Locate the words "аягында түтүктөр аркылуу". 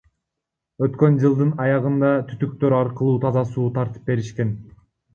1.67-3.23